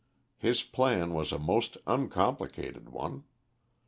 [0.39, 3.23] His plan was a most uncomplicated one.